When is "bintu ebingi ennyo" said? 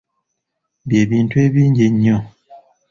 1.11-2.17